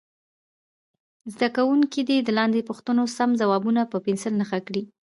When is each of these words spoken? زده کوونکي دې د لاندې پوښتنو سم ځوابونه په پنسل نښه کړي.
زده 1.33 1.47
کوونکي 1.55 1.99
دې 2.09 2.17
د 2.23 2.29
لاندې 2.37 2.67
پوښتنو 2.69 3.03
سم 3.17 3.29
ځوابونه 3.41 3.81
په 3.91 3.97
پنسل 4.05 4.33
نښه 4.41 4.59
کړي. 4.67 4.83